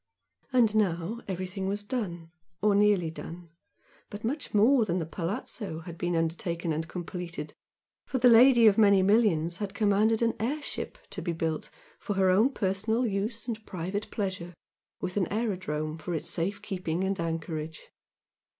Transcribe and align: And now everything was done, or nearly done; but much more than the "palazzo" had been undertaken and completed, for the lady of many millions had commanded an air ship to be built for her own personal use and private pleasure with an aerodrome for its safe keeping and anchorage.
And 0.51 0.75
now 0.75 1.21
everything 1.27 1.67
was 1.67 1.83
done, 1.83 2.31
or 2.59 2.73
nearly 2.73 3.11
done; 3.11 3.51
but 4.09 4.23
much 4.23 4.51
more 4.51 4.83
than 4.83 4.97
the 4.97 5.05
"palazzo" 5.05 5.81
had 5.81 5.99
been 5.99 6.15
undertaken 6.15 6.73
and 6.73 6.87
completed, 6.87 7.53
for 8.07 8.17
the 8.17 8.27
lady 8.27 8.65
of 8.65 8.79
many 8.79 9.03
millions 9.03 9.57
had 9.57 9.75
commanded 9.75 10.23
an 10.23 10.33
air 10.39 10.59
ship 10.63 10.97
to 11.11 11.21
be 11.21 11.33
built 11.33 11.69
for 11.99 12.15
her 12.15 12.31
own 12.31 12.49
personal 12.51 13.05
use 13.05 13.47
and 13.47 13.63
private 13.67 14.09
pleasure 14.09 14.55
with 15.01 15.17
an 15.17 15.31
aerodrome 15.31 15.99
for 15.99 16.15
its 16.15 16.31
safe 16.31 16.63
keeping 16.63 17.03
and 17.03 17.19
anchorage. 17.19 17.91